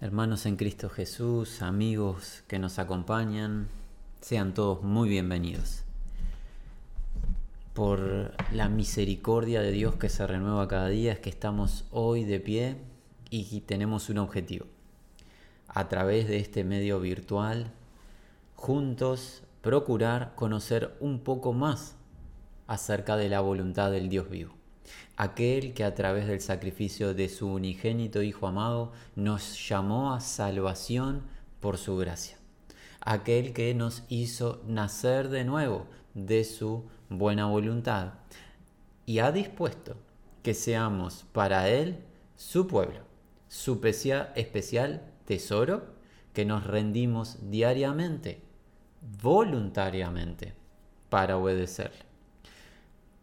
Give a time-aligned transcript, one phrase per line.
[0.00, 3.68] Hermanos en Cristo Jesús, amigos que nos acompañan,
[4.20, 5.84] sean todos muy bienvenidos.
[7.74, 12.40] Por la misericordia de Dios que se renueva cada día es que estamos hoy de
[12.40, 12.76] pie
[13.30, 14.66] y tenemos un objetivo.
[15.68, 17.70] A través de este medio virtual,
[18.56, 21.94] juntos procurar conocer un poco más
[22.66, 24.53] acerca de la voluntad del Dios vivo
[25.16, 31.22] aquel que a través del sacrificio de su unigénito Hijo amado nos llamó a salvación
[31.60, 32.36] por su gracia,
[33.00, 38.14] aquel que nos hizo nacer de nuevo de su buena voluntad
[39.06, 39.96] y ha dispuesto
[40.42, 42.04] que seamos para Él
[42.36, 43.00] su pueblo,
[43.48, 45.94] su especial tesoro
[46.32, 48.42] que nos rendimos diariamente,
[49.22, 50.54] voluntariamente,
[51.08, 52.13] para obedecerle.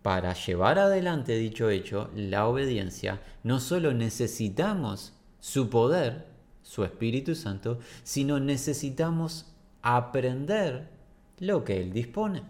[0.02, 6.28] Para llevar adelante dicho hecho, la obediencia, no solo necesitamos su poder,
[6.64, 10.90] su Espíritu Santo, sino necesitamos aprender
[11.40, 12.44] lo que Él dispone.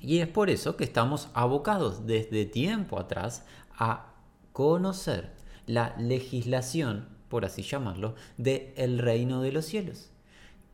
[0.00, 3.44] Y es por eso que estamos abocados desde tiempo atrás
[3.76, 4.12] a
[4.52, 5.32] conocer
[5.66, 10.10] la legislación, por así llamarlo, del el reino de los cielos.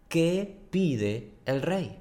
[0.09, 1.99] ¿Qué pide el rey?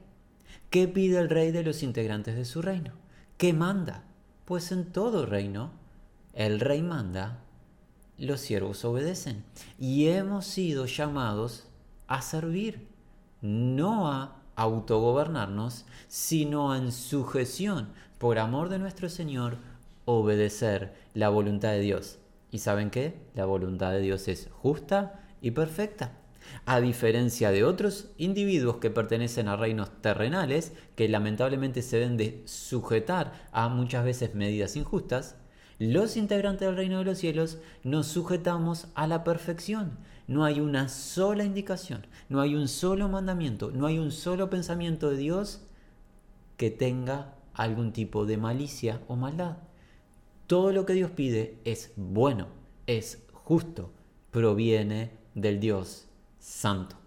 [0.69, 3.00] ¿Qué pide el rey de los integrantes de su reino?
[3.41, 4.03] ¿Qué manda?
[4.45, 5.71] Pues en todo reino
[6.35, 7.39] el rey manda,
[8.19, 9.43] los siervos obedecen.
[9.79, 11.63] Y hemos sido llamados
[12.05, 12.87] a servir,
[13.41, 19.57] no a autogobernarnos, sino en sujeción, por amor de nuestro Señor,
[20.05, 22.19] obedecer la voluntad de Dios.
[22.51, 23.19] ¿Y saben qué?
[23.33, 26.11] La voluntad de Dios es justa y perfecta
[26.65, 32.41] a diferencia de otros individuos que pertenecen a reinos terrenales, que lamentablemente se ven de
[32.45, 35.35] sujetar a muchas veces medidas injustas,
[35.79, 39.97] los integrantes del reino de los cielos nos sujetamos a la perfección.
[40.27, 45.09] No hay una sola indicación, no hay un solo mandamiento, no hay un solo pensamiento
[45.09, 45.63] de Dios
[46.55, 49.57] que tenga algún tipo de malicia o maldad.
[50.45, 52.49] Todo lo que Dios pide es bueno,
[52.85, 53.91] es justo,
[54.29, 56.10] proviene del Dios
[56.41, 56.97] santo.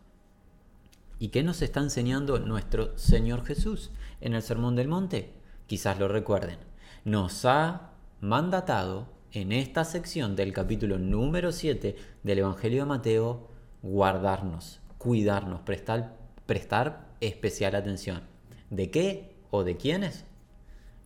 [1.19, 3.91] ¿Y qué nos está enseñando nuestro Señor Jesús
[4.21, 5.33] en el Sermón del Monte?
[5.67, 6.59] Quizás lo recuerden.
[7.05, 7.91] Nos ha
[8.21, 13.49] mandatado en esta sección del capítulo número 7 del Evangelio de Mateo
[13.83, 18.23] guardarnos, cuidarnos, prestar, prestar especial atención.
[18.71, 20.25] ¿De qué o de quiénes?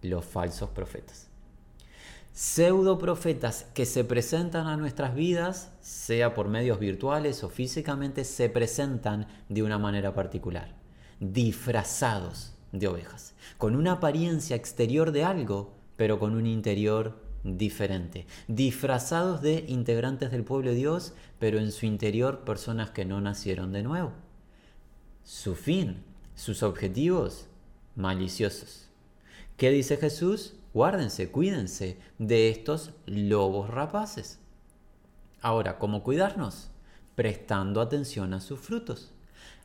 [0.03, 1.28] Los falsos profetas
[2.39, 8.49] pseudo profetas que se presentan a nuestras vidas, sea por medios virtuales o físicamente, se
[8.49, 10.73] presentan de una manera particular,
[11.19, 19.43] disfrazados de ovejas, con una apariencia exterior de algo, pero con un interior diferente, disfrazados
[19.43, 23.83] de integrantes del pueblo de Dios, pero en su interior personas que no nacieron de
[23.83, 24.13] nuevo.
[25.25, 26.05] Su fin,
[26.37, 27.49] sus objetivos,
[27.97, 28.87] maliciosos.
[29.57, 30.55] ¿Qué dice Jesús?
[30.75, 34.39] Guárdense, cuídense de estos lobos rapaces.
[35.41, 36.71] Ahora, ¿cómo cuidarnos?
[37.15, 39.13] Prestando atención a sus frutos,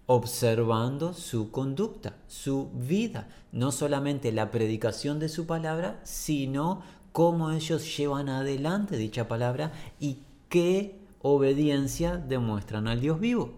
[0.06, 6.82] observando su conducta, su vida, no solamente la predicación de su palabra, sino
[7.12, 13.54] cómo ellos llevan adelante dicha palabra y qué obediencia demuestran al Dios vivo.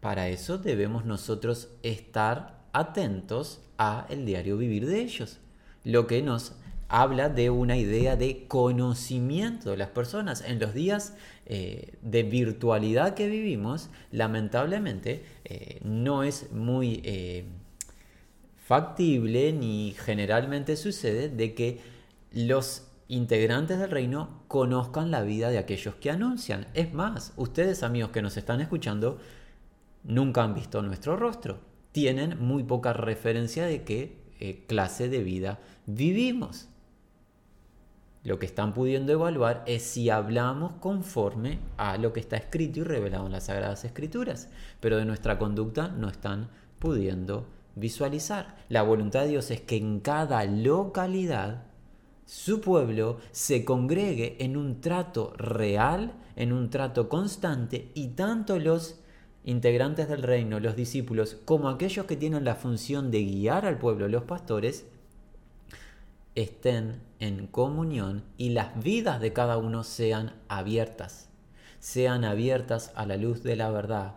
[0.00, 5.38] Para eso debemos nosotros estar atentos a el diario vivir de ellos,
[5.84, 6.54] lo que nos
[6.90, 10.42] habla de una idea de conocimiento de las personas.
[10.42, 11.14] En los días
[11.46, 17.44] eh, de virtualidad que vivimos, lamentablemente eh, no es muy eh,
[18.66, 21.80] factible ni generalmente sucede de que
[22.32, 26.66] los integrantes del reino conozcan la vida de aquellos que anuncian.
[26.74, 29.18] Es más, ustedes amigos que nos están escuchando,
[30.02, 35.58] nunca han visto nuestro rostro tienen muy poca referencia de qué eh, clase de vida
[35.86, 36.68] vivimos.
[38.22, 42.82] Lo que están pudiendo evaluar es si hablamos conforme a lo que está escrito y
[42.82, 44.48] revelado en las Sagradas Escrituras,
[44.78, 48.56] pero de nuestra conducta no están pudiendo visualizar.
[48.68, 51.64] La voluntad de Dios es que en cada localidad
[52.26, 59.00] su pueblo se congregue en un trato real, en un trato constante, y tanto los
[59.44, 64.08] integrantes del reino, los discípulos, como aquellos que tienen la función de guiar al pueblo,
[64.08, 64.86] los pastores,
[66.34, 71.28] estén en comunión y las vidas de cada uno sean abiertas,
[71.78, 74.14] sean abiertas a la luz de la verdad,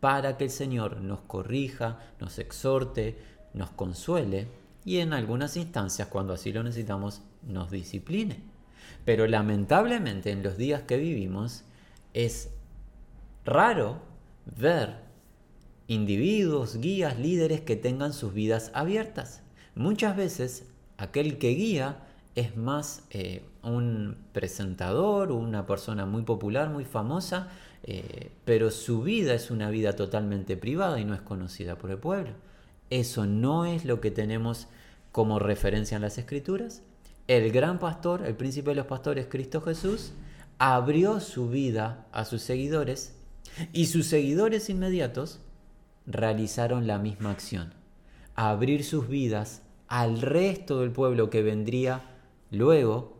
[0.00, 3.18] para que el Señor nos corrija, nos exhorte,
[3.54, 4.48] nos consuele
[4.84, 8.36] y en algunas instancias, cuando así lo necesitamos, nos discipline.
[9.04, 11.64] Pero lamentablemente en los días que vivimos
[12.12, 12.50] es
[13.44, 14.00] raro
[14.46, 15.06] ver
[15.88, 19.42] individuos, guías, líderes que tengan sus vidas abiertas.
[19.74, 20.66] Muchas veces
[20.96, 21.98] aquel que guía
[22.34, 27.48] es más eh, un presentador una persona muy popular, muy famosa,
[27.82, 31.98] eh, pero su vida es una vida totalmente privada y no es conocida por el
[31.98, 32.32] pueblo.
[32.90, 34.68] Eso no es lo que tenemos
[35.12, 36.82] como referencia en las escrituras.
[37.26, 40.12] El gran pastor, el príncipe de los pastores, Cristo Jesús,
[40.58, 43.15] abrió su vida a sus seguidores
[43.72, 45.40] y sus seguidores inmediatos
[46.06, 47.74] realizaron la misma acción,
[48.34, 52.02] abrir sus vidas al resto del pueblo que vendría
[52.50, 53.16] luego,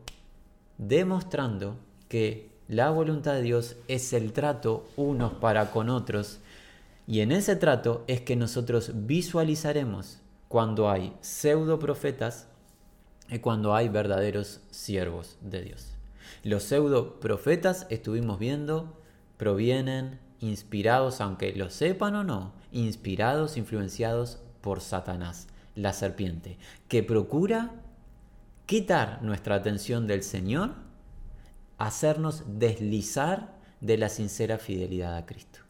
[0.78, 1.78] demostrando
[2.08, 6.40] que la voluntad de Dios es el trato unos para con otros
[7.06, 10.18] y en ese trato es que nosotros visualizaremos
[10.48, 12.48] cuando hay pseudo profetas
[13.28, 15.92] y cuando hay verdaderos siervos de Dios.
[16.42, 19.00] Los pseudo profetas, estuvimos viendo,
[19.36, 27.70] provienen inspirados, aunque lo sepan o no, inspirados, influenciados por Satanás, la serpiente, que procura
[28.66, 30.74] quitar nuestra atención del Señor,
[31.78, 35.60] hacernos deslizar de la sincera fidelidad a Cristo.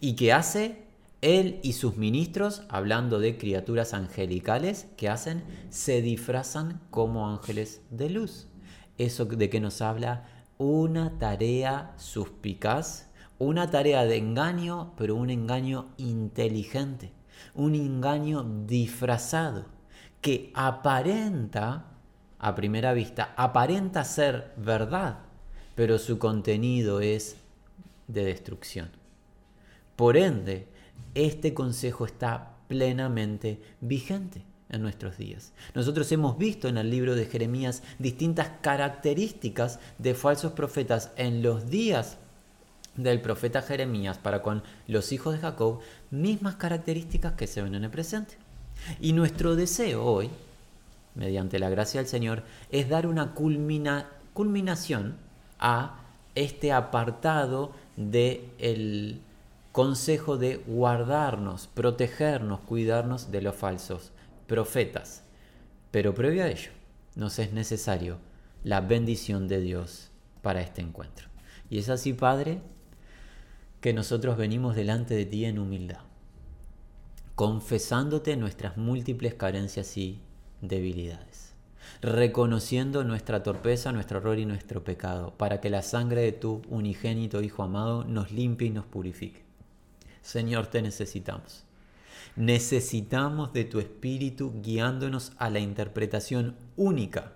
[0.00, 0.86] Y que hace
[1.22, 5.44] él y sus ministros, hablando de criaturas angelicales, que hacen?
[5.70, 8.48] Se disfrazan como ángeles de luz.
[8.98, 10.24] Eso de que nos habla
[10.58, 13.08] una tarea suspicaz,
[13.38, 17.12] una tarea de engaño, pero un engaño inteligente,
[17.54, 19.66] un engaño disfrazado,
[20.20, 21.92] que aparenta,
[22.38, 25.18] a primera vista, aparenta ser verdad,
[25.74, 27.36] pero su contenido es
[28.08, 28.90] de destrucción.
[29.96, 30.68] Por ende,
[31.14, 35.52] este consejo está plenamente vigente en nuestros días.
[35.74, 41.70] Nosotros hemos visto en el libro de Jeremías distintas características de falsos profetas en los
[41.70, 42.18] días
[42.96, 47.84] del profeta Jeremías para con los hijos de Jacob, mismas características que se ven en
[47.84, 48.36] el presente.
[49.00, 50.30] Y nuestro deseo hoy,
[51.14, 55.16] mediante la gracia del Señor, es dar una culminación
[55.58, 56.00] a
[56.34, 59.20] este apartado del el
[59.72, 64.12] consejo de guardarnos, protegernos, cuidarnos de los falsos
[64.46, 65.22] profetas.
[65.90, 66.70] Pero previo a ello,
[67.14, 68.18] nos es necesario
[68.64, 70.10] la bendición de Dios
[70.42, 71.28] para este encuentro.
[71.68, 72.60] Y es así, Padre,
[73.86, 76.00] que nosotros venimos delante de ti en humildad,
[77.36, 80.18] confesándote nuestras múltiples carencias y
[80.60, 81.54] debilidades,
[82.02, 87.42] reconociendo nuestra torpeza, nuestro error y nuestro pecado, para que la sangre de tu unigénito
[87.42, 89.44] Hijo amado nos limpie y nos purifique.
[90.20, 91.62] Señor, te necesitamos.
[92.34, 97.34] Necesitamos de tu Espíritu guiándonos a la interpretación única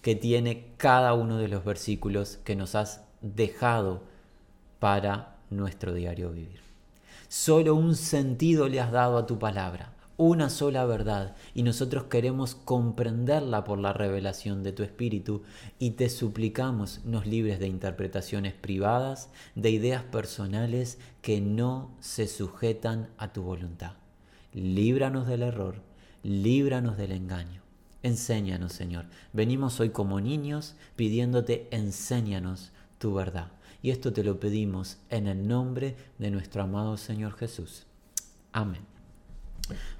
[0.00, 4.04] que tiene cada uno de los versículos que nos has dejado
[4.78, 6.60] para nuestro diario vivir.
[7.28, 12.54] Solo un sentido le has dado a tu palabra, una sola verdad, y nosotros queremos
[12.54, 15.42] comprenderla por la revelación de tu Espíritu
[15.78, 23.08] y te suplicamos nos libres de interpretaciones privadas, de ideas personales que no se sujetan
[23.18, 23.92] a tu voluntad
[24.52, 25.76] líbranos del error,
[26.22, 27.62] líbranos del engaño.
[28.02, 29.06] Enséñanos, Señor.
[29.32, 33.52] Venimos hoy como niños pidiéndote, enséñanos tu verdad.
[33.82, 37.86] Y esto te lo pedimos en el nombre de nuestro amado Señor Jesús.
[38.52, 38.82] Amén.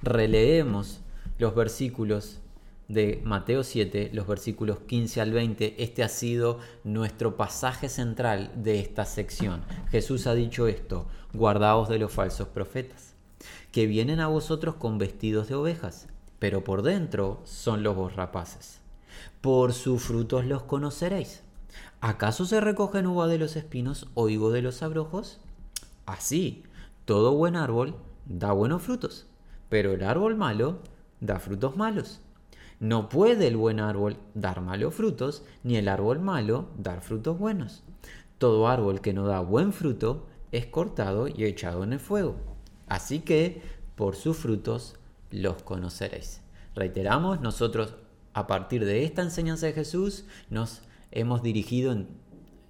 [0.03, 1.01] Releemos
[1.39, 2.41] los versículos
[2.89, 5.83] de Mateo 7, los versículos 15 al 20.
[5.83, 9.63] Este ha sido nuestro pasaje central de esta sección.
[9.91, 13.15] Jesús ha dicho esto, guardaos de los falsos profetas
[13.71, 16.09] que vienen a vosotros con vestidos de ovejas,
[16.39, 18.81] pero por dentro son lobos rapaces.
[19.41, 21.43] Por sus frutos los conoceréis.
[22.01, 25.41] ¿Acaso se recogen uva de los espinos o higo de los abrojos?
[26.07, 26.63] Así,
[27.05, 29.27] todo buen árbol da buenos frutos,
[29.69, 30.79] pero el árbol malo
[31.21, 32.21] da frutos malos.
[32.79, 37.83] No puede el buen árbol dar malos frutos, ni el árbol malo dar frutos buenos.
[38.39, 42.37] Todo árbol que no da buen fruto es cortado y echado en el fuego.
[42.87, 43.61] Así que
[43.97, 44.95] por sus frutos
[45.33, 46.43] los conoceréis.
[46.77, 47.97] Reiteramos, nosotros
[48.35, 52.09] a partir de esta enseñanza de Jesús nos hemos dirigido en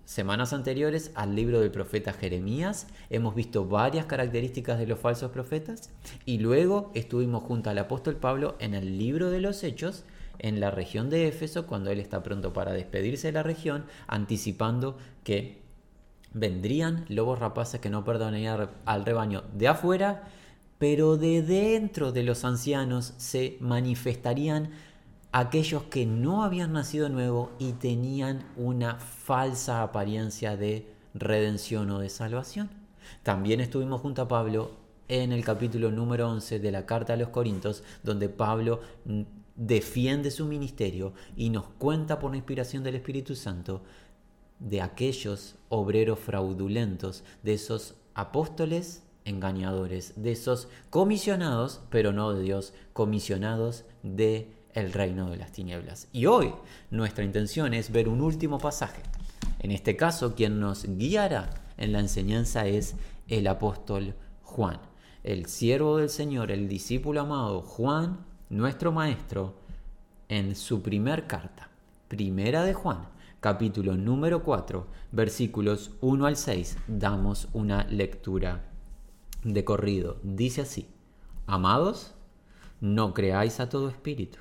[0.04, 5.90] semanas anteriores al libro del profeta Jeremías, hemos visto varias características de los falsos profetas.
[6.25, 10.04] Y luego estuvimos junto al apóstol Pablo en el libro de los Hechos,
[10.38, 14.97] en la región de Éfeso, cuando él está pronto para despedirse de la región, anticipando
[15.25, 15.61] que
[16.33, 20.28] vendrían lobos rapaces que no perdonarían al rebaño de afuera,
[20.78, 24.71] pero de dentro de los ancianos se manifestarían
[25.32, 32.08] aquellos que no habían nacido nuevo y tenían una falsa apariencia de redención o de
[32.08, 32.70] salvación.
[33.23, 34.73] También estuvimos junto a Pablo
[35.08, 38.80] en el capítulo número 11 de la carta a los Corintios, donde Pablo
[39.56, 43.82] defiende su ministerio y nos cuenta por la inspiración del Espíritu Santo
[44.58, 52.73] de aquellos obreros fraudulentos, de esos apóstoles engañadores, de esos comisionados, pero no de Dios,
[52.92, 56.08] comisionados de el reino de las tinieblas.
[56.12, 56.52] Y hoy
[56.90, 59.02] nuestra intención es ver un último pasaje.
[59.58, 62.94] En este caso, quien nos guiará en la enseñanza es
[63.28, 64.80] el apóstol Juan,
[65.25, 69.54] el siervo del Señor, el discípulo amado Juan, nuestro maestro,
[70.28, 71.70] en su primer carta,
[72.08, 73.08] primera de Juan,
[73.40, 78.64] capítulo número 4, versículos 1 al 6, damos una lectura
[79.44, 80.18] de corrido.
[80.23, 80.88] Dice así,
[81.47, 82.14] amados,
[82.80, 84.38] no creáis a todo espíritu,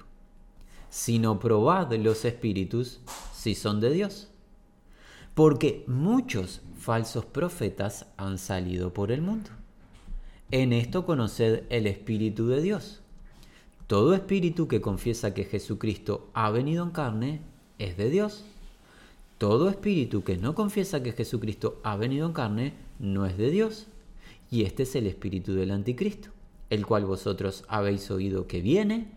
[0.89, 2.99] sino probad los espíritus
[3.33, 4.29] si son de Dios.
[5.33, 9.49] Porque muchos falsos profetas han salido por el mundo.
[10.49, 13.01] En esto conoced el Espíritu de Dios.
[13.87, 17.41] Todo espíritu que confiesa que Jesucristo ha venido en carne
[17.79, 18.43] es de Dios.
[19.37, 23.87] Todo espíritu que no confiesa que Jesucristo ha venido en carne no es de Dios.
[24.49, 26.29] Y este es el espíritu del anticristo,
[26.69, 29.16] el cual vosotros habéis oído que viene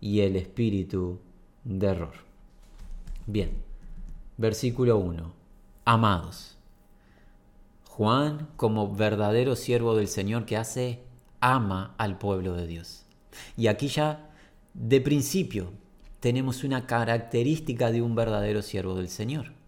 [0.00, 1.18] y el espíritu
[1.64, 2.14] de error.
[3.26, 3.50] Bien,
[4.36, 5.32] versículo 1.
[5.84, 6.56] Amados.
[7.88, 11.02] Juan, como verdadero siervo del Señor que hace,
[11.40, 13.04] ama al pueblo de Dios.
[13.56, 14.30] Y aquí ya,
[14.74, 15.72] de principio,
[16.20, 19.58] tenemos una característica de un verdadero siervo del Señor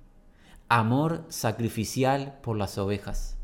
[0.71, 3.37] amor sacrificial por las ovejas.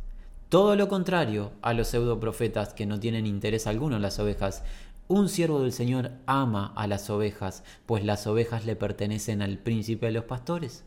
[0.49, 4.62] Todo lo contrario a los pseudoprofetas que no tienen interés alguno en las ovejas.
[5.08, 10.06] Un siervo del Señor ama a las ovejas, pues las ovejas le pertenecen al príncipe
[10.06, 10.84] de los pastores.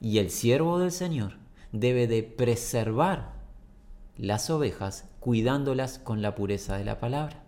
[0.00, 1.34] Y el siervo del Señor
[1.70, 3.32] debe de preservar
[4.16, 7.44] las ovejas cuidándolas con la pureza de la palabra,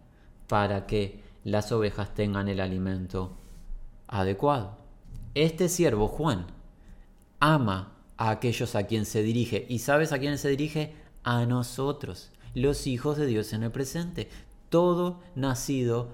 [0.47, 3.37] para que las ovejas tengan el alimento
[4.07, 4.77] adecuado.
[5.35, 6.47] Este siervo, Juan,
[7.41, 9.67] ama a aquellos a quien se dirige.
[9.69, 10.95] ¿Y sabes a quién se dirige?
[11.23, 14.29] A nosotros, los hijos de Dios en el presente.
[14.75, 16.09] Todo nacido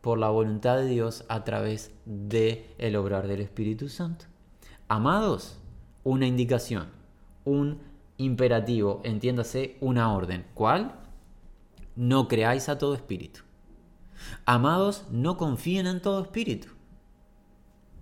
[0.00, 4.24] por la voluntad de Dios a través de el obrar del Espíritu Santo.
[4.88, 5.58] Amados,
[6.02, 6.88] una indicación,
[7.44, 7.78] un
[8.16, 10.46] imperativo, entiéndase, una orden.
[10.54, 10.94] ¿Cuál?
[11.94, 13.40] No creáis a todo espíritu.
[14.46, 16.68] Amados, no confíen en todo espíritu.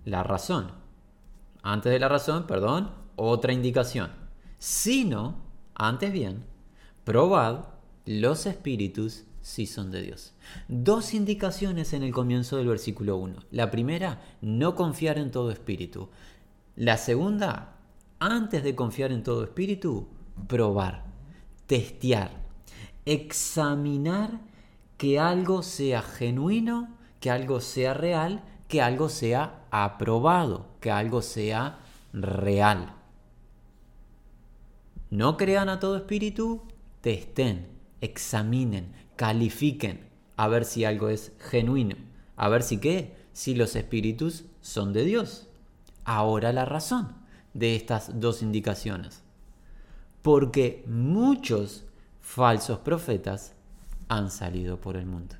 [0.05, 0.71] La razón.
[1.61, 4.11] Antes de la razón, perdón, otra indicación,
[4.59, 5.35] sino,
[5.73, 6.45] antes bien,
[7.03, 7.65] probad
[8.05, 10.33] los espíritus si son de Dios.
[10.67, 13.43] Dos indicaciones en el comienzo del versículo 1.
[13.51, 16.09] La primera, no confiar en todo espíritu.
[16.75, 17.75] La segunda,
[18.17, 20.07] antes de confiar en todo espíritu,
[20.47, 21.05] probar,
[21.67, 22.31] testear,
[23.05, 24.39] examinar
[24.97, 31.77] que algo sea genuino, que algo sea real, que algo sea aprobado, que algo sea
[32.13, 32.95] real.
[35.11, 36.63] No crean a todo espíritu,
[37.01, 41.95] testen, examinen, califiquen, a ver si algo es genuino,
[42.35, 45.47] a ver si qué, si los espíritus son de Dios.
[46.03, 47.15] Ahora la razón
[47.53, 49.23] de estas dos indicaciones.
[50.21, 51.85] Porque muchos
[52.21, 53.53] falsos profetas
[54.07, 55.35] han salido por el mundo.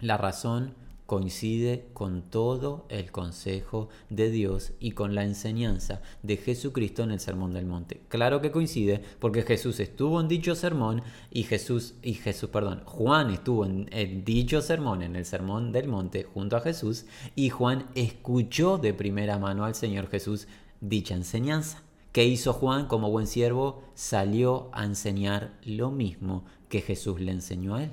[0.00, 0.74] La razón
[1.08, 7.18] coincide con todo el consejo de Dios y con la enseñanza de Jesucristo en el
[7.18, 8.02] Sermón del Monte.
[8.08, 11.00] Claro que coincide porque Jesús estuvo en dicho sermón
[11.30, 15.88] y Jesús y Jesús, perdón, Juan estuvo en, en dicho sermón en el Sermón del
[15.88, 20.46] Monte junto a Jesús y Juan escuchó de primera mano al Señor Jesús
[20.82, 21.82] dicha enseñanza.
[22.12, 23.82] ¿Qué hizo Juan como buen siervo?
[23.94, 27.92] Salió a enseñar lo mismo que Jesús le enseñó a él.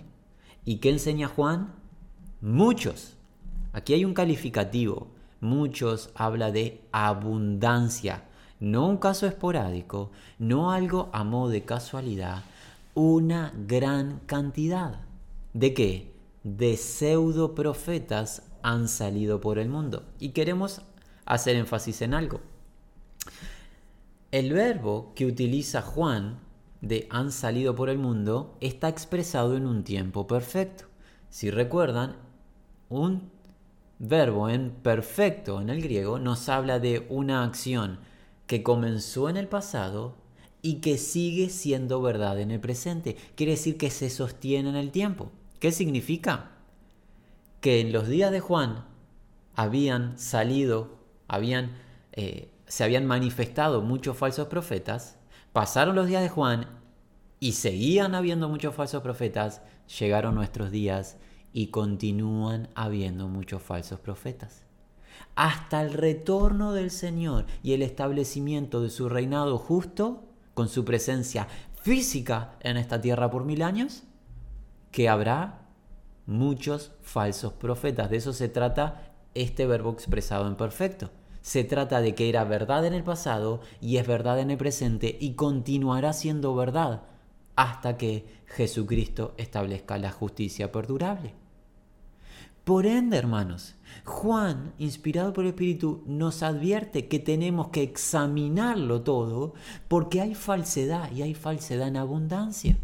[0.65, 1.84] ¿Y qué enseña Juan?
[2.45, 3.17] Muchos.
[3.73, 5.07] Aquí hay un calificativo.
[5.41, 8.25] Muchos habla de abundancia.
[8.59, 12.43] No un caso esporádico, no algo a modo de casualidad,
[12.93, 14.99] una gran cantidad.
[15.53, 16.13] ¿De qué?
[16.43, 20.03] De pseudo profetas han salido por el mundo.
[20.19, 20.83] Y queremos
[21.25, 22.41] hacer énfasis en algo.
[24.29, 26.37] El verbo que utiliza Juan
[26.81, 30.85] de han salido por el mundo está expresado en un tiempo perfecto.
[31.31, 32.17] Si recuerdan,
[32.89, 33.31] un
[33.99, 37.99] verbo en perfecto en el griego nos habla de una acción
[38.47, 40.15] que comenzó en el pasado
[40.61, 43.15] y que sigue siendo verdad en el presente.
[43.35, 45.31] Quiere decir que se sostiene en el tiempo.
[45.59, 46.51] ¿Qué significa?
[47.61, 48.85] Que en los días de Juan
[49.55, 51.77] habían salido, habían,
[52.13, 55.17] eh, se habían manifestado muchos falsos profetas,
[55.53, 56.67] pasaron los días de Juan
[57.39, 59.61] y seguían habiendo muchos falsos profetas,
[59.99, 61.17] llegaron nuestros días
[61.57, 64.63] y continúan habiendo muchos falsos profetas.
[65.35, 71.47] Hasta el retorno del Señor y el establecimiento de su reinado justo, con su presencia
[71.81, 74.03] física en esta tierra por mil años,
[74.91, 75.61] que habrá
[76.25, 78.09] muchos falsos profetas.
[78.09, 81.09] De eso se trata este verbo expresado en perfecto.
[81.41, 85.17] Se trata de que era verdad en el pasado y es verdad en el presente
[85.21, 87.03] y continuará siendo verdad
[87.55, 91.44] hasta que Jesucristo establezca la justicia perdurable.
[92.65, 99.53] Por ende, hermanos, Juan, inspirado por el Espíritu, nos advierte que tenemos que examinarlo todo
[99.87, 102.79] porque hay falsedad y hay falsedad en abundancia.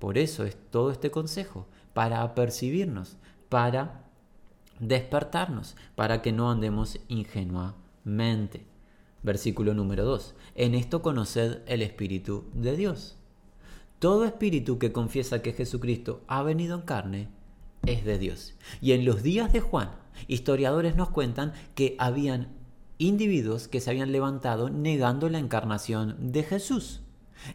[0.00, 3.16] Por eso es todo este consejo, para apercibirnos,
[3.48, 4.06] para
[4.80, 8.66] despertarnos, para que no andemos ingenuamente.
[9.22, 10.34] Versículo número 2.
[10.56, 13.16] En esto conoced el Espíritu de Dios.
[14.00, 17.39] Todo espíritu que confiesa que Jesucristo ha venido en carne
[17.86, 18.54] es de Dios.
[18.80, 19.90] Y en los días de Juan,
[20.28, 22.48] historiadores nos cuentan que habían
[22.98, 27.00] individuos que se habían levantado negando la encarnación de Jesús.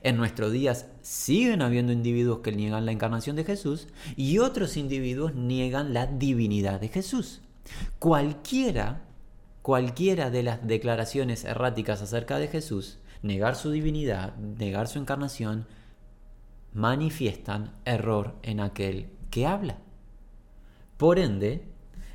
[0.01, 5.35] En nuestros días siguen habiendo individuos que niegan la encarnación de Jesús y otros individuos
[5.35, 7.41] niegan la divinidad de Jesús.
[7.99, 9.03] Cualquiera,
[9.61, 15.67] cualquiera de las declaraciones erráticas acerca de Jesús, negar su divinidad, negar su encarnación,
[16.73, 19.77] manifiestan error en aquel que habla.
[20.97, 21.67] Por ende,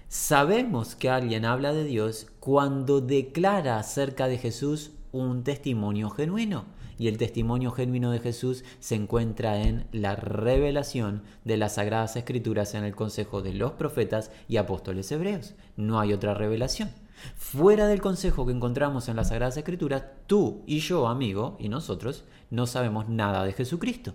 [0.09, 6.65] sabemos que alguien habla de Dios cuando declara acerca de Jesús un testimonio genuino.
[6.97, 12.75] Y el testimonio genuino de Jesús se encuentra en la revelación de las Sagradas Escrituras
[12.75, 15.55] en el consejo de los profetas y apóstoles hebreos.
[15.77, 16.91] No hay otra revelación.
[17.37, 22.25] Fuera del consejo que encontramos en las Sagradas Escrituras, tú y yo, amigo, y nosotros,
[22.51, 24.15] no sabemos nada de Jesucristo.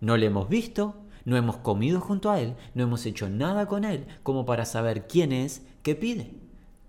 [0.00, 3.84] No le hemos visto, no hemos comido junto a Él, no hemos hecho nada con
[3.84, 6.32] Él como para saber quién es, qué pide.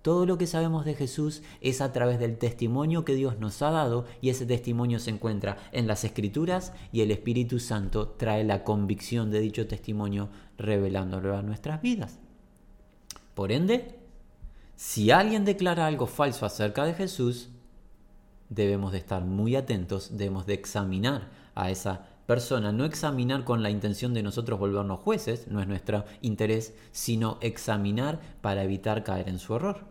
[0.02, 3.72] Todo lo que sabemos de Jesús es a través del testimonio que Dios nos ha
[3.72, 8.62] dado y ese testimonio se encuentra en las Escrituras y el Espíritu Santo trae la
[8.62, 12.20] convicción de dicho testimonio revelándolo a nuestras vidas.
[13.34, 13.98] Por ende,
[14.76, 17.48] si alguien declara algo falso acerca de Jesús,
[18.48, 23.70] debemos de estar muy atentos, debemos de examinar a esa persona, no examinar con la
[23.70, 29.38] intención de nosotros volvernos jueces, no es nuestro interés, sino examinar para evitar caer en
[29.38, 29.84] su error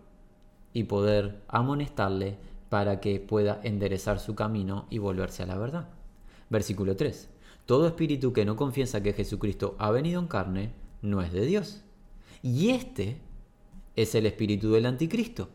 [0.74, 2.38] y poder amonestarle
[2.70, 5.88] para que pueda enderezar su camino y volverse a la verdad.
[6.50, 7.30] Versículo 3.
[7.66, 11.84] Todo espíritu que no confiesa que Jesucristo ha venido en carne no es de Dios.
[12.44, 13.22] Y este
[13.96, 15.50] es el espíritu del anticristo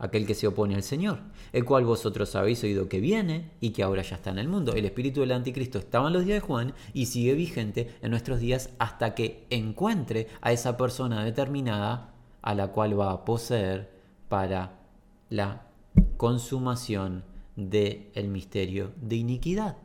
[0.00, 1.20] aquel que se opone al Señor,
[1.52, 4.72] el cual vosotros habéis oído que viene y que ahora ya está en el mundo.
[4.72, 8.40] El espíritu del anticristo estaba en los días de Juan y sigue vigente en nuestros
[8.40, 13.90] días hasta que encuentre a esa persona determinada a la cual va a poseer
[14.28, 14.78] para
[15.28, 15.66] la
[16.16, 17.24] consumación
[17.56, 19.76] del el misterio de iniquidad,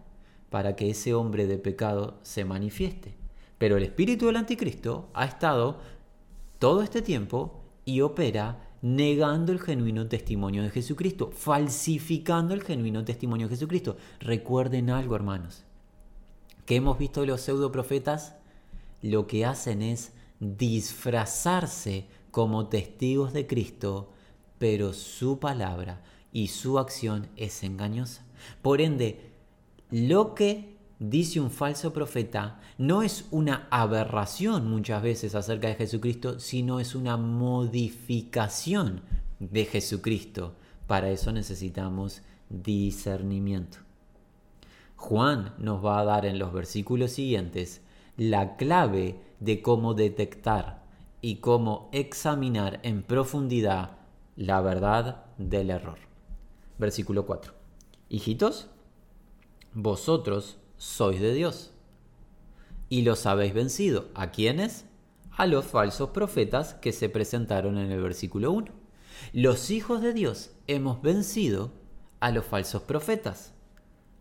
[0.49, 3.15] para que ese hombre de pecado se manifieste.
[3.57, 5.79] Pero el espíritu del anticristo ha estado
[6.59, 13.47] todo este tiempo y opera negando el genuino testimonio de Jesucristo, falsificando el genuino testimonio
[13.47, 13.97] de Jesucristo.
[14.19, 15.63] Recuerden algo, hermanos,
[16.67, 18.35] que hemos visto de los pseudo profetas,
[19.01, 24.11] lo que hacen es disfrazarse como testigos de Cristo,
[24.59, 28.23] pero su palabra y su acción es engañosa.
[28.61, 29.31] Por ende,
[29.89, 36.39] lo que dice un falso profeta, no es una aberración muchas veces acerca de Jesucristo,
[36.39, 39.01] sino es una modificación
[39.39, 40.55] de Jesucristo.
[40.87, 43.79] Para eso necesitamos discernimiento.
[44.95, 47.81] Juan nos va a dar en los versículos siguientes
[48.17, 50.83] la clave de cómo detectar
[51.21, 53.97] y cómo examinar en profundidad
[54.35, 55.97] la verdad del error.
[56.77, 57.53] Versículo 4.
[58.09, 58.69] Hijitos,
[59.73, 61.71] vosotros sois de Dios.
[62.89, 64.09] Y los habéis vencido.
[64.13, 64.85] ¿A quiénes?
[65.31, 68.71] A los falsos profetas que se presentaron en el versículo 1.
[69.33, 71.71] Los hijos de Dios hemos vencido
[72.19, 73.53] a los falsos profetas.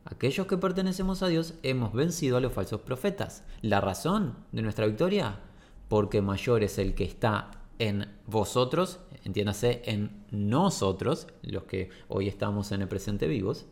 [0.07, 3.43] aquellos que pertenecemos a Dios, hemos vencido a los falsos profetas.
[3.63, 5.41] ¿La razón de nuestra victoria?
[5.89, 12.73] Porque mayor es el que está en vosotros, entiéndase en nosotros, los que hoy estamos
[12.73, 13.67] en el presente vivos,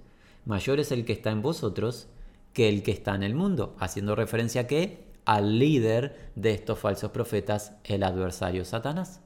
[0.46, 2.08] mayor es el que está en vosotros
[2.52, 5.04] que el que está en el mundo, haciendo referencia a qué?
[5.24, 9.20] Al líder de estos falsos profetas, el adversario Satanás.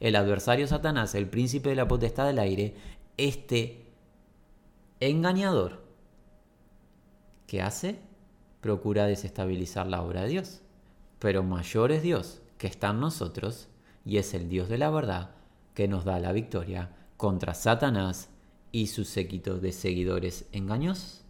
[0.00, 2.74] El adversario Satanás, el príncipe de la potestad del aire,
[3.16, 3.86] este
[5.00, 5.82] engañador,
[7.46, 7.98] ¿qué hace?
[8.60, 10.60] Procura desestabilizar la obra de Dios.
[11.18, 13.68] Pero mayor es Dios que está en nosotros
[14.04, 15.30] y es el Dios de la verdad
[15.74, 18.30] que nos da la victoria contra Satanás
[18.70, 21.24] y sus séquitos de seguidores engañosos.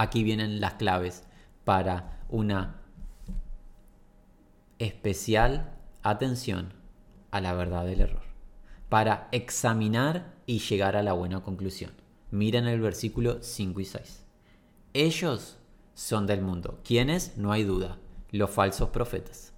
[0.00, 1.24] Aquí vienen las claves
[1.66, 2.80] para una
[4.78, 6.72] especial atención
[7.30, 8.22] a la verdad del error,
[8.88, 11.90] para examinar y llegar a la buena conclusión.
[12.30, 14.24] Miren el versículo 5 y 6.
[14.94, 15.58] Ellos
[15.92, 16.80] son del mundo.
[16.82, 17.36] ¿Quiénes?
[17.36, 17.98] No hay duda.
[18.30, 19.52] Los falsos profetas.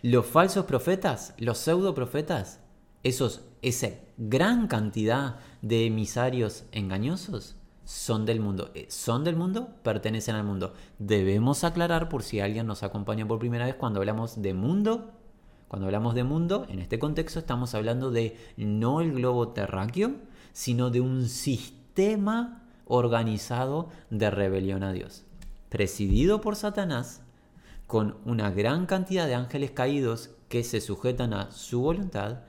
[0.00, 2.60] Los falsos profetas, los pseudo profetas,
[3.02, 8.72] esos, esa gran cantidad de emisarios engañosos, son del mundo.
[8.74, 10.74] Eh, son del mundo, pertenecen al mundo.
[10.98, 15.12] Debemos aclarar por si alguien nos acompaña por primera vez cuando hablamos de mundo.
[15.68, 20.16] Cuando hablamos de mundo, en este contexto estamos hablando de no el globo terráqueo,
[20.52, 25.24] sino de un sistema organizado de rebelión a Dios,
[25.68, 27.22] presidido por Satanás,
[27.86, 32.40] con una gran cantidad de ángeles caídos que se sujetan a su voluntad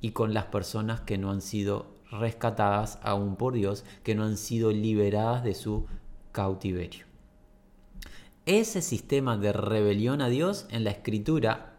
[0.00, 4.36] y con las personas que no han sido rescatadas aún por Dios, que no han
[4.36, 5.86] sido liberadas de su
[6.32, 7.06] cautiverio.
[8.44, 11.74] Ese sistema de rebelión a Dios en la escritura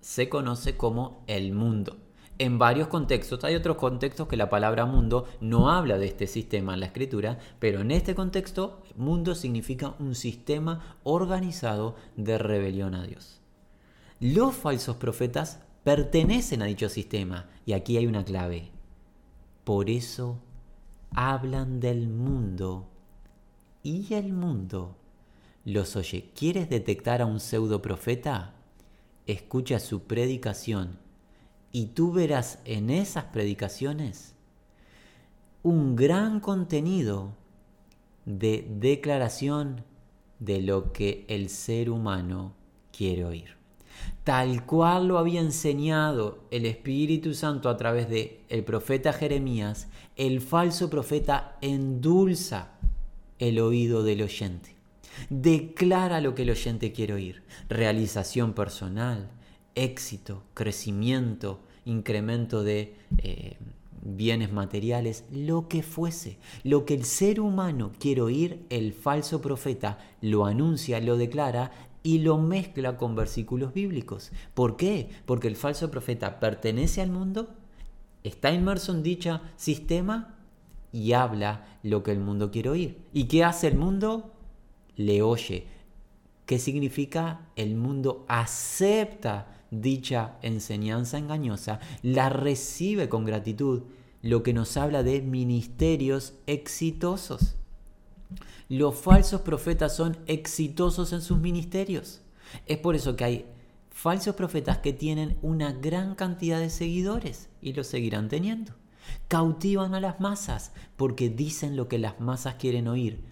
[0.00, 1.96] se conoce como el mundo.
[2.38, 6.72] En varios contextos, hay otros contextos que la palabra mundo no habla de este sistema
[6.72, 13.06] en la escritura, pero en este contexto, mundo significa un sistema organizado de rebelión a
[13.06, 13.40] Dios.
[14.20, 18.70] Los falsos profetas pertenecen a dicho sistema, y aquí hay una clave.
[19.64, 20.38] Por eso
[21.14, 22.88] hablan del mundo
[23.82, 24.96] y el mundo
[25.64, 26.30] los oye.
[26.34, 28.54] ¿Quieres detectar a un pseudo profeta?
[29.26, 30.98] Escucha su predicación
[31.72, 34.34] y tú verás en esas predicaciones
[35.62, 37.34] un gran contenido
[38.24, 39.84] de declaración
[40.38, 42.54] de lo que el ser humano
[42.92, 43.59] quiere oír
[44.24, 50.40] tal cual lo había enseñado el Espíritu Santo a través de el profeta Jeremías, el
[50.40, 52.72] falso profeta endulza
[53.38, 54.76] el oído del oyente.
[55.28, 57.42] Declara lo que el oyente quiere oír.
[57.68, 59.30] Realización personal,
[59.74, 63.56] éxito, crecimiento, incremento de eh,
[64.02, 66.38] bienes materiales, lo que fuese.
[66.64, 71.72] Lo que el ser humano quiere oír, el falso profeta lo anuncia, lo declara
[72.02, 74.32] y lo mezcla con versículos bíblicos.
[74.54, 75.10] ¿Por qué?
[75.26, 77.50] Porque el falso profeta pertenece al mundo,
[78.24, 80.36] está inmerso en dicho sistema
[80.92, 82.98] y habla lo que el mundo quiere oír.
[83.12, 84.32] ¿Y qué hace el mundo?
[84.96, 85.66] Le oye.
[86.46, 87.48] ¿Qué significa?
[87.54, 93.82] El mundo acepta dicha enseñanza engañosa, la recibe con gratitud,
[94.22, 97.56] lo que nos habla de ministerios exitosos.
[98.68, 102.20] Los falsos profetas son exitosos en sus ministerios.
[102.66, 103.46] Es por eso que hay
[103.90, 108.74] falsos profetas que tienen una gran cantidad de seguidores y lo seguirán teniendo.
[109.28, 113.24] Cautivan a las masas porque dicen lo que las masas quieren oír,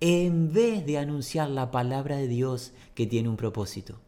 [0.00, 4.00] en vez de anunciar la palabra de Dios que tiene un propósito,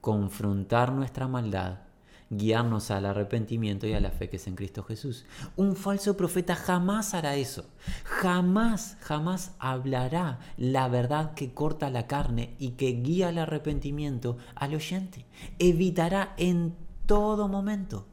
[0.00, 1.83] confrontar nuestra maldad
[2.30, 5.24] guiarnos al arrepentimiento y a la fe que es en Cristo Jesús.
[5.56, 7.66] Un falso profeta jamás hará eso.
[8.04, 14.74] Jamás, jamás hablará la verdad que corta la carne y que guía al arrepentimiento al
[14.74, 15.26] oyente.
[15.58, 16.74] Evitará en
[17.06, 18.06] todo momento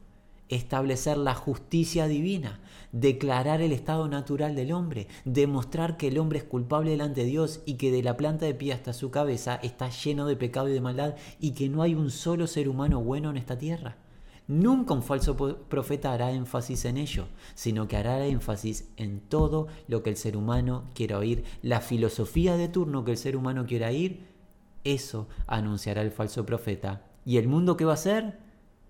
[0.54, 2.60] establecer la justicia divina,
[2.92, 7.62] declarar el estado natural del hombre, demostrar que el hombre es culpable delante de Dios
[7.64, 10.72] y que de la planta de pie hasta su cabeza está lleno de pecado y
[10.72, 13.96] de maldad y que no hay un solo ser humano bueno en esta tierra.
[14.52, 20.02] Nunca un falso profeta hará énfasis en ello, sino que hará énfasis en todo lo
[20.02, 21.42] que el ser humano quiera oír.
[21.62, 24.26] La filosofía de turno que el ser humano quiera oír,
[24.84, 27.00] eso anunciará el falso profeta.
[27.24, 28.40] ¿Y el mundo qué va a hacer?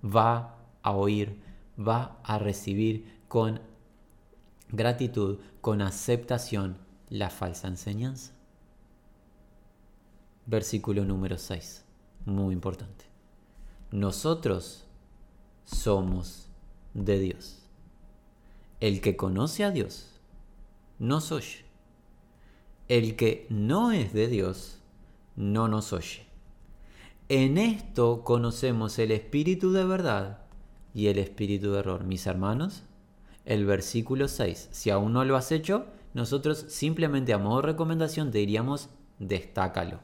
[0.04, 1.40] Va a oír,
[1.78, 3.60] va a recibir con
[4.68, 6.76] gratitud, con aceptación
[7.08, 8.32] la falsa enseñanza.
[10.44, 11.84] Versículo número 6,
[12.24, 13.04] muy importante.
[13.92, 14.88] Nosotros
[15.64, 16.48] somos
[16.94, 17.62] de Dios.
[18.80, 20.20] El que conoce a Dios
[20.98, 21.64] nos oye.
[22.88, 24.78] El que no es de Dios
[25.36, 26.26] no nos oye.
[27.28, 30.42] En esto conocemos el espíritu de verdad
[30.94, 32.04] y el espíritu de error.
[32.04, 32.82] Mis hermanos,
[33.44, 34.68] el versículo 6.
[34.72, 40.00] Si aún no lo has hecho, nosotros simplemente a modo de recomendación te diríamos, destácalo.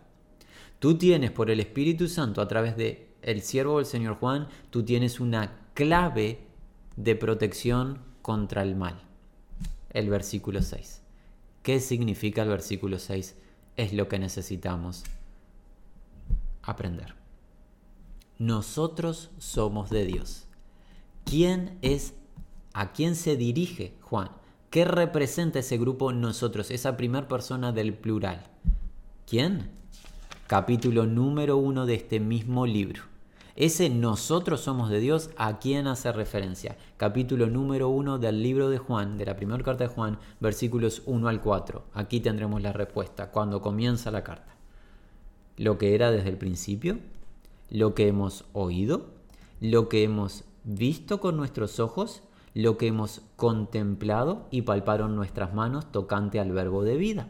[0.78, 4.84] Tú tienes por el Espíritu Santo a través de el siervo del Señor Juan, tú
[4.84, 6.40] tienes una clave
[6.96, 9.00] de protección contra el mal.
[9.90, 11.02] El versículo 6.
[11.62, 13.36] ¿Qué significa el versículo 6?
[13.76, 15.04] Es lo que necesitamos
[16.62, 17.14] aprender.
[18.38, 20.46] Nosotros somos de Dios.
[21.24, 22.14] ¿Quién es,
[22.72, 24.30] a quién se dirige Juan?
[24.70, 28.46] ¿Qué representa ese grupo nosotros, esa primera persona del plural?
[29.26, 29.70] ¿Quién?
[30.48, 33.02] Capítulo número uno de este mismo libro.
[33.54, 36.78] Ese nosotros somos de Dios, ¿a quién hace referencia?
[36.96, 41.28] Capítulo número uno del libro de Juan, de la primera carta de Juan, versículos 1
[41.28, 41.84] al 4.
[41.92, 44.54] Aquí tendremos la respuesta, cuando comienza la carta.
[45.58, 46.98] Lo que era desde el principio,
[47.68, 49.04] lo que hemos oído,
[49.60, 52.22] lo que hemos visto con nuestros ojos,
[52.54, 57.28] lo que hemos contemplado y palparon nuestras manos tocante al verbo de vida.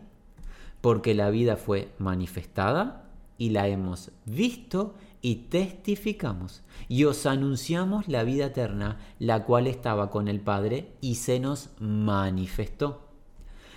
[0.81, 3.07] Porque la vida fue manifestada
[3.38, 10.11] y la hemos visto y testificamos y os anunciamos la vida eterna, la cual estaba
[10.11, 13.09] con el Padre y se nos manifestó.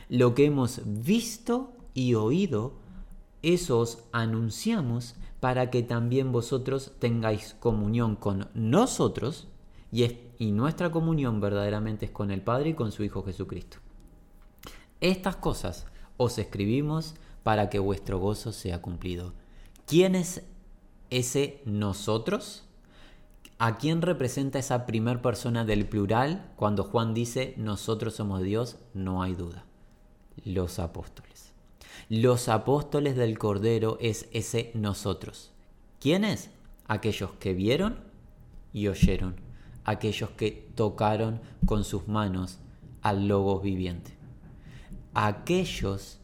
[0.09, 2.73] Lo que hemos visto y oído,
[3.41, 9.47] eso os anunciamos para que también vosotros tengáis comunión con nosotros
[9.91, 10.05] y,
[10.37, 13.77] y nuestra comunión verdaderamente es con el Padre y con su Hijo Jesucristo.
[14.99, 19.33] Estas cosas os escribimos para que vuestro gozo sea cumplido.
[19.91, 20.41] ¿Quién es
[21.09, 22.63] ese nosotros?
[23.59, 28.77] ¿A quién representa esa primer persona del plural cuando Juan dice nosotros somos Dios?
[28.93, 29.65] No hay duda.
[30.45, 31.51] Los apóstoles.
[32.07, 35.51] Los apóstoles del Cordero es ese nosotros.
[35.99, 36.51] ¿Quiénes?
[36.87, 37.97] Aquellos que vieron
[38.71, 39.35] y oyeron,
[39.83, 42.59] aquellos que tocaron con sus manos
[43.01, 44.13] al Logos viviente,
[45.13, 46.17] aquellos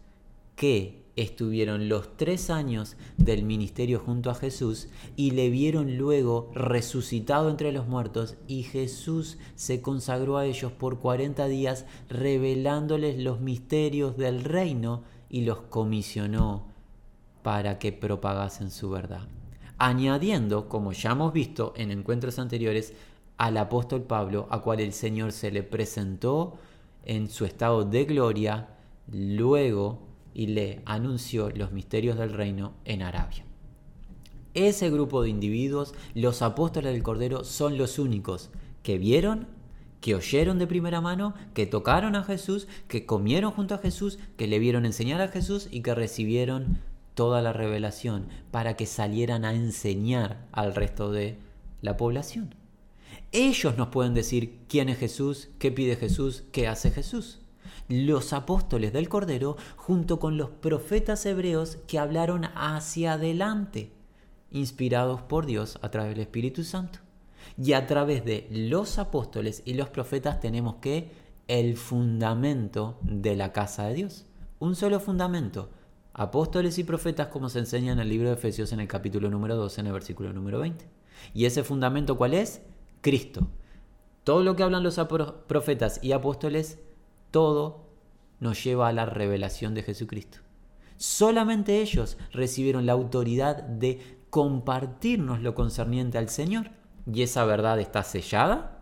[0.55, 7.49] que estuvieron los tres años del ministerio junto a Jesús y le vieron luego resucitado
[7.49, 14.15] entre los muertos y Jesús se consagró a ellos por 40 días revelándoles los misterios
[14.15, 16.67] del reino y los comisionó
[17.41, 19.27] para que propagasen su verdad.
[19.79, 22.93] Añadiendo, como ya hemos visto en encuentros anteriores,
[23.37, 26.57] al apóstol Pablo, a cual el Señor se le presentó
[27.05, 28.69] en su estado de gloria,
[29.11, 30.06] luego
[30.37, 33.43] y le anunció los misterios del reino en Arabia.
[34.53, 38.51] Ese grupo de individuos, los apóstoles del Cordero, son los únicos
[38.83, 39.47] que vieron
[39.99, 44.45] que oyeron de primera mano, que tocaron a Jesús, que comieron junto a Jesús, que
[44.45, 46.77] le vieron enseñar a Jesús y que recibieron
[47.15, 51.39] toda la revelación para que salieran a enseñar al resto de
[51.81, 52.53] la población.
[53.31, 57.39] Ellos nos pueden decir quién es Jesús, qué pide Jesús, qué hace Jesús.
[57.89, 63.93] Los apóstoles del Cordero junto con los profetas hebreos que hablaron hacia adelante,
[64.51, 66.99] inspirados por Dios a través del Espíritu Santo.
[67.57, 71.11] Y a través de los apóstoles y los profetas tenemos que
[71.47, 74.25] el fundamento de la casa de Dios.
[74.59, 75.69] Un solo fundamento.
[76.13, 79.55] Apóstoles y profetas como se enseña en el libro de Efesios en el capítulo número
[79.55, 80.85] 12, en el versículo número 20.
[81.33, 82.61] ¿Y ese fundamento cuál es?
[83.01, 83.47] Cristo.
[84.23, 84.99] Todo lo que hablan los
[85.47, 86.79] profetas y apóstoles,
[87.37, 87.85] todo
[88.39, 90.39] nos lleva a la revelación de Jesucristo.
[90.95, 96.71] Solamente ellos recibieron la autoridad de compartirnos lo concerniente al Señor.
[97.05, 98.79] Y esa verdad está sellada,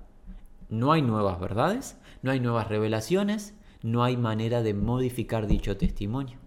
[0.69, 6.37] no hay nuevas verdades, no hay nuevas revelaciones, no hay manera de modificar dicho testimonio.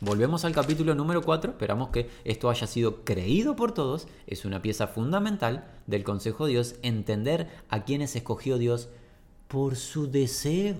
[0.00, 4.62] Volvemos al capítulo número 4, esperamos que esto haya sido creído por todos, es una
[4.62, 8.88] pieza fundamental del Consejo de Dios, entender a quienes escogió Dios
[9.48, 10.76] por su deseo,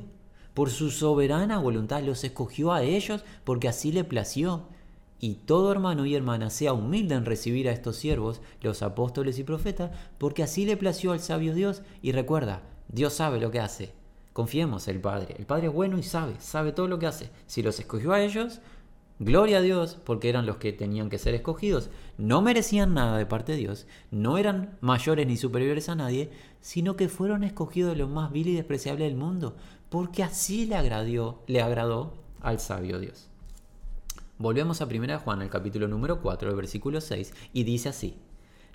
[0.58, 4.64] por su soberana voluntad, los escogió a ellos porque así le plació
[5.20, 9.44] y todo hermano y hermana sea humilde en recibir a estos siervos, los apóstoles y
[9.44, 11.82] profetas, porque así le plació al sabio Dios.
[12.02, 13.92] Y recuerda, Dios sabe lo que hace.
[14.32, 15.36] Confiemos el Padre.
[15.38, 17.30] El Padre es bueno y sabe, sabe todo lo que hace.
[17.46, 18.60] Si los escogió a ellos,
[19.20, 21.88] gloria a Dios, porque eran los que tenían que ser escogidos.
[22.16, 26.96] No merecían nada de parte de Dios, no eran mayores ni superiores a nadie, sino
[26.96, 29.54] que fueron escogidos de lo más vil y despreciable del mundo,
[29.90, 33.28] porque así le agradó, le agradó al sabio Dios.
[34.38, 38.16] Volvemos a 1 Juan, el capítulo número 4, el versículo 6, y dice así,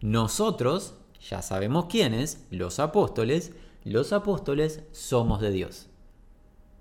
[0.02, 0.96] nosotros,
[1.30, 3.54] ya sabemos quiénes, los apóstoles,
[3.86, 5.88] los apóstoles somos de Dios.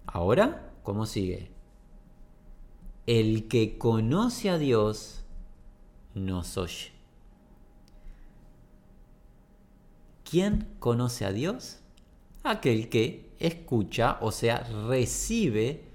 [0.07, 1.53] Ahora, ¿cómo sigue?
[3.07, 5.23] el que conoce a Dios
[6.15, 6.93] nos oye.
[10.29, 11.81] ¿Quién conoce a Dios?
[12.43, 15.93] Aquel que escucha, o sea, recibe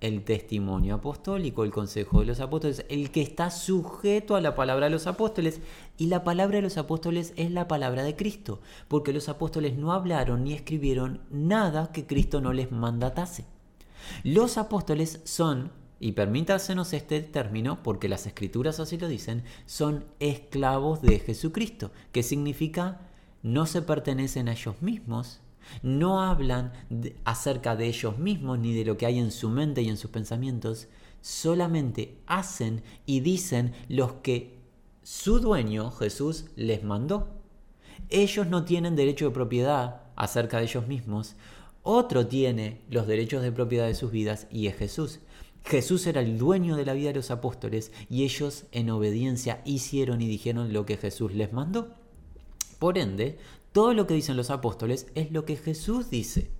[0.00, 4.86] el testimonio apostólico, el consejo de los apóstoles, el que está sujeto a la palabra
[4.86, 5.60] de los apóstoles.
[5.98, 9.92] Y la palabra de los apóstoles es la palabra de Cristo, porque los apóstoles no
[9.92, 13.44] hablaron ni escribieron nada que Cristo no les mandatase.
[14.24, 21.02] Los apóstoles son, y permítasenos este término, porque las escrituras así lo dicen, son esclavos
[21.02, 23.02] de Jesucristo, que significa
[23.42, 25.40] no se pertenecen a ellos mismos,
[25.82, 26.72] no hablan
[27.24, 30.10] acerca de ellos mismos ni de lo que hay en su mente y en sus
[30.10, 30.88] pensamientos,
[31.20, 34.58] solamente hacen y dicen los que
[35.02, 37.28] su dueño, Jesús, les mandó.
[38.08, 41.36] Ellos no tienen derecho de propiedad acerca de ellos mismos,
[41.82, 45.20] otro tiene los derechos de propiedad de sus vidas y es Jesús.
[45.64, 50.20] Jesús era el dueño de la vida de los apóstoles y ellos en obediencia hicieron
[50.20, 51.94] y dijeron lo que Jesús les mandó.
[52.78, 53.38] Por ende,
[53.72, 56.50] todo lo que dicen los apóstoles es lo que Jesús dice.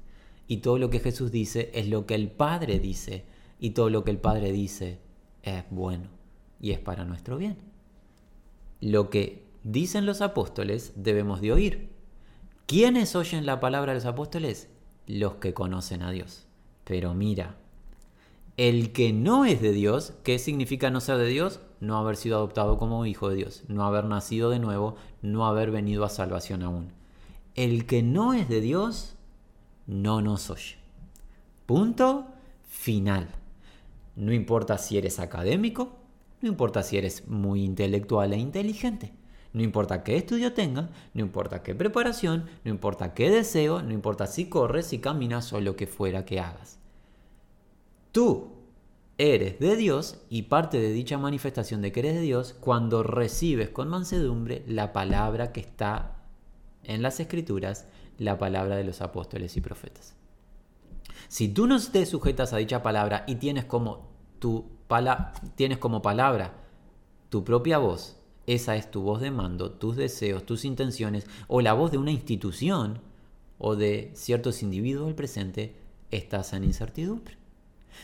[0.47, 3.25] Y todo lo que Jesús dice es lo que el Padre dice.
[3.59, 5.01] Y todo lo que el Padre dice
[5.43, 6.09] es bueno
[6.61, 7.57] y es para nuestro bien.
[8.81, 11.91] Lo que dicen los apóstoles debemos de oír.
[12.67, 14.69] ¿Quiénes oyen la palabra de los apóstoles?
[15.07, 16.47] Los que conocen a Dios.
[16.85, 17.57] Pero mira,
[18.57, 21.61] el que no es de Dios, ¿qué significa no ser de Dios?
[21.81, 25.73] No haber sido adoptado como hijo de Dios, no haber nacido de nuevo, no haber
[25.73, 27.00] venido a salvación aún
[27.55, 29.17] el que no es de Dios
[29.87, 30.77] no nos oye.
[31.67, 32.27] Punto
[32.69, 33.29] final.
[34.17, 35.97] No importa si eres académico,
[36.41, 39.13] no importa si eres muy intelectual e inteligente,
[39.53, 44.27] no importa qué estudio tenga, no importa qué preparación, no importa qué deseo, no importa
[44.27, 46.79] si corres, si caminas o lo que fuera que hagas.
[48.13, 48.53] Tú
[49.19, 53.71] eres de Dios y parte de dicha manifestación de que eres de Dios cuando recibes
[53.71, 56.20] con mansedumbre la palabra que está
[56.85, 57.87] en las escrituras
[58.19, 60.15] la palabra de los apóstoles y profetas.
[61.29, 64.65] Si tú no te sujetas a dicha palabra y tienes como, tu
[65.55, 66.55] tienes como palabra
[67.29, 68.17] tu propia voz,
[68.47, 72.11] esa es tu voz de mando, tus deseos, tus intenciones, o la voz de una
[72.11, 73.01] institución
[73.59, 75.77] o de ciertos individuos del presente,
[76.11, 77.37] estás en incertidumbre.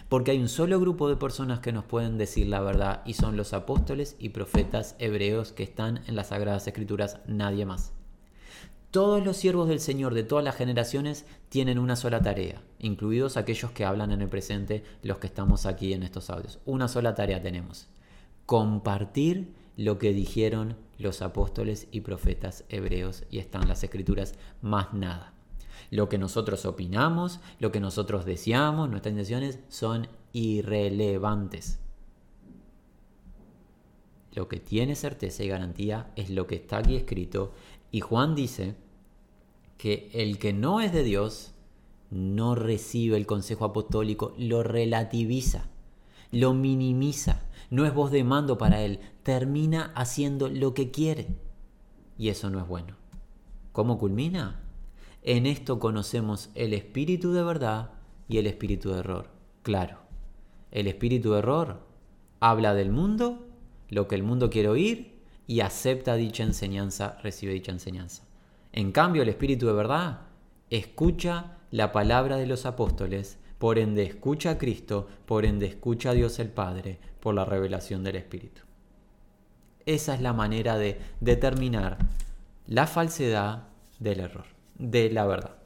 [0.08, 3.36] Porque hay un solo grupo de personas que nos pueden decir la verdad y son
[3.36, 7.95] los apóstoles y profetas hebreos que están en las Sagradas Escrituras, nadie más.
[8.96, 13.70] Todos los siervos del Señor de todas las generaciones tienen una sola tarea, incluidos aquellos
[13.72, 16.61] que hablan en el presente, los que estamos aquí en estos audios.
[16.64, 17.88] Una sola tarea tenemos,
[18.46, 25.35] compartir lo que dijeron los apóstoles y profetas hebreos y están las escrituras, más nada.
[25.90, 31.80] Lo que nosotros opinamos, lo que nosotros deseamos, nuestras intenciones son irrelevantes.
[34.32, 37.52] Lo que tiene certeza y garantía es lo que está aquí escrito
[37.90, 38.74] y Juan dice
[39.78, 41.52] que el que no es de Dios
[42.10, 45.68] no recibe el consejo apostólico, lo relativiza,
[46.30, 51.28] lo minimiza, no es voz de mando para él, termina haciendo lo que quiere.
[52.18, 52.96] Y eso no es bueno.
[53.72, 54.62] ¿Cómo culmina?
[55.22, 57.90] En esto conocemos el espíritu de verdad
[58.28, 59.28] y el espíritu de error.
[59.62, 59.98] Claro,
[60.70, 61.80] el espíritu de error
[62.40, 63.46] habla del mundo,
[63.88, 68.25] lo que el mundo quiere oír y acepta dicha enseñanza, recibe dicha enseñanza.
[68.76, 70.20] En cambio, el Espíritu de verdad
[70.68, 76.12] escucha la palabra de los apóstoles, por ende escucha a Cristo, por ende escucha a
[76.12, 78.60] Dios el Padre, por la revelación del Espíritu.
[79.86, 81.96] Esa es la manera de determinar
[82.66, 83.62] la falsedad
[83.98, 84.44] del error,
[84.78, 85.56] de la verdad.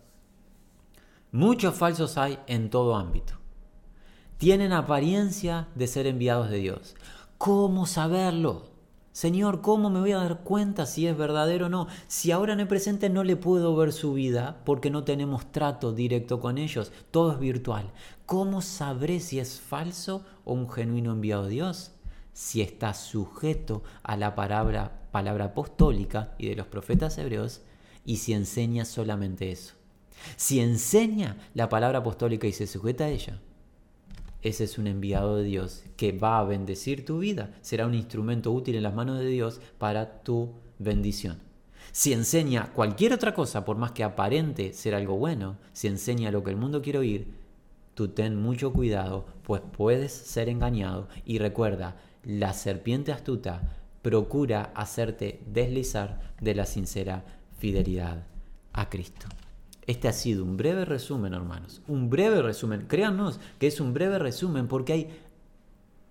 [1.32, 3.34] Muchos falsos hay en todo ámbito.
[4.38, 6.94] Tienen apariencia de ser enviados de Dios.
[7.38, 8.69] ¿Cómo saberlo?
[9.12, 11.88] Señor, ¿cómo me voy a dar cuenta si es verdadero o no?
[12.06, 15.92] Si ahora en el presente no le puedo ver su vida porque no tenemos trato
[15.92, 17.90] directo con ellos, todo es virtual.
[18.24, 21.90] ¿Cómo sabré si es falso o un genuino enviado de Dios?
[22.32, 27.62] Si está sujeto a la palabra, palabra apostólica y de los profetas hebreos
[28.04, 29.74] y si enseña solamente eso.
[30.36, 33.40] Si enseña la palabra apostólica y se sujeta a ella,
[34.42, 37.50] ese es un enviado de Dios que va a bendecir tu vida.
[37.60, 41.38] Será un instrumento útil en las manos de Dios para tu bendición.
[41.92, 46.44] Si enseña cualquier otra cosa, por más que aparente ser algo bueno, si enseña lo
[46.44, 47.28] que el mundo quiere oír,
[47.94, 51.08] tú ten mucho cuidado, pues puedes ser engañado.
[51.24, 57.24] Y recuerda, la serpiente astuta procura hacerte deslizar de la sincera
[57.58, 58.24] fidelidad
[58.72, 59.26] a Cristo.
[59.90, 61.82] Este ha sido un breve resumen, hermanos.
[61.88, 62.86] Un breve resumen.
[62.86, 65.08] Créanos que es un breve resumen porque hay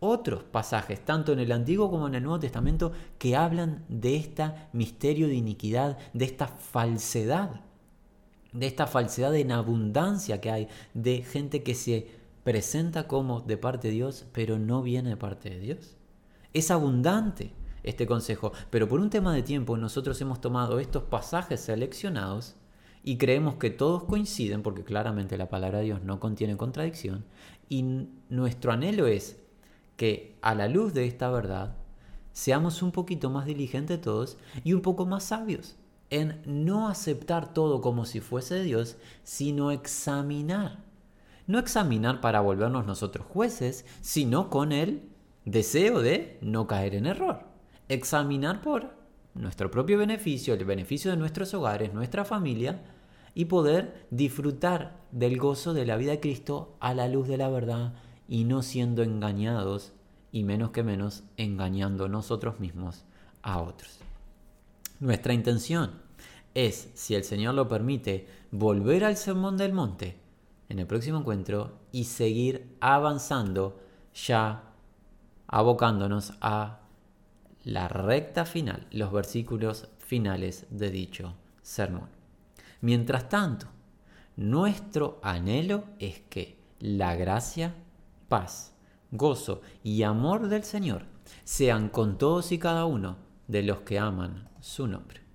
[0.02, 4.52] otros pasajes, tanto en el Antiguo como en el Nuevo Testamento, que hablan de este
[4.74, 7.62] misterio de iniquidad, de esta falsedad,
[8.52, 12.06] de esta falsedad en abundancia que hay, de gente que se
[12.44, 15.96] presenta como de parte de Dios, pero no viene de parte de Dios.
[16.54, 17.54] Es abundante
[17.84, 22.58] este consejo, pero por un tema de tiempo nosotros hemos tomado estos pasajes seleccionados
[23.04, 27.26] y creemos que todos coinciden, porque claramente la palabra de Dios no contiene contradicción,
[27.70, 29.40] y nuestro anhelo es
[29.96, 31.76] que a la luz de esta verdad
[32.32, 35.76] seamos un poquito más diligentes todos y un poco más sabios
[36.10, 40.80] en no aceptar todo como si fuese de Dios, sino examinar.
[41.48, 45.10] No examinar para volvernos nosotros jueces, sino con el
[45.46, 47.46] deseo de no caer en error.
[47.88, 48.99] Examinar por
[49.40, 52.82] nuestro propio beneficio, el beneficio de nuestros hogares, nuestra familia,
[53.34, 57.50] y poder disfrutar del gozo de la vida de Cristo a la luz de la
[57.50, 57.94] verdad
[58.28, 59.94] y no siendo engañados
[60.32, 63.06] y menos que menos engañando nosotros mismos
[63.42, 64.00] a otros.
[65.00, 66.02] Nuestra intención
[66.54, 70.18] es, si el Señor lo permite, volver al Sermón del Monte
[70.68, 73.80] en el próximo encuentro y seguir avanzando
[74.14, 74.64] ya
[75.48, 76.79] abocándonos a
[77.64, 82.10] la recta final, los versículos finales de dicho sermón.
[82.82, 83.68] Mientras tanto,
[84.36, 87.76] nuestro anhelo es que la gracia
[88.28, 88.74] paz,
[89.12, 91.04] gozo y amor del Señor
[91.44, 95.29] sean con todos y cada uno de los que aman su nombre.